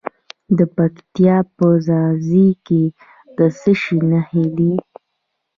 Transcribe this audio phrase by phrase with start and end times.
[0.57, 2.83] د پکتیا په ځاځي کې
[3.37, 4.73] د څه شي نښې دي؟